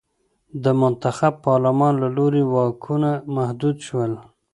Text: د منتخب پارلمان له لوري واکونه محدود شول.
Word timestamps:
د 0.63 0.65
منتخب 0.79 1.33
پارلمان 1.45 1.93
له 2.03 2.09
لوري 2.17 2.43
واکونه 2.53 3.09
محدود 3.35 3.75
شول. 3.87 4.13